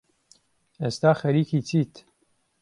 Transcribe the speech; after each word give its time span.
ئێستا 0.81 1.11
خەریکی 1.21 1.59
چیت؟ 1.67 1.93